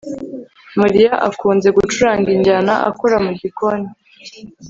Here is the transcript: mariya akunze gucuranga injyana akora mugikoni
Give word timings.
mariya 0.81 1.11
akunze 1.27 1.67
gucuranga 1.77 2.27
injyana 2.35 2.73
akora 2.89 3.15
mugikoni 3.25 3.87